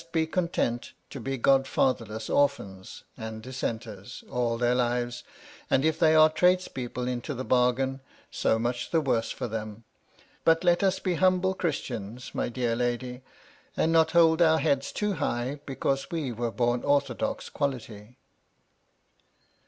329 0.13 0.25
be 0.25 0.31
content 0.31 0.93
to 1.11 1.19
be 1.19 1.37
godfatherless 1.37 2.27
orphans^ 2.27 3.03
and 3.17 3.43
Dissenters, 3.43 4.23
all 4.31 4.57
their 4.57 4.73
lives; 4.73 5.23
and 5.69 5.85
if 5.85 5.99
they 5.99 6.15
are 6.15 6.27
tradespeople 6.27 7.07
into 7.07 7.35
the 7.35 7.45
bargain, 7.45 8.01
so 8.31 8.57
much 8.57 8.89
the 8.89 8.99
worse 8.99 9.29
for 9.29 9.47
them; 9.47 9.83
but 10.43 10.63
let 10.63 10.81
us 10.81 10.97
be 10.97 11.13
humble 11.13 11.53
Christians, 11.53 12.31
my 12.33 12.49
dear 12.49 12.75
lady, 12.75 13.21
and 13.77 13.91
not 13.91 14.09
hold 14.09 14.41
our 14.41 14.57
heads 14.57 14.91
too 14.91 15.13
high 15.13 15.59
because 15.67 16.09
we 16.09 16.31
were 16.31 16.49
born 16.49 16.81
orthodox 16.81 17.47
quality." 17.47 18.17